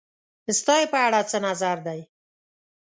ستا 0.59 0.73
یی 0.79 0.85
په 0.93 0.97
اړه 1.05 1.19
نظر 1.45 1.77
څه 1.83 1.83
دی؟ 1.85 2.01